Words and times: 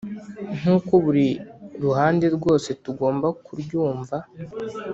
nkuko 0.57 0.93
buri 1.03 1.27
ruhande 1.83 2.25
rwose 2.35 2.69
tugomba 2.83 3.27
kuryumva 3.45 4.17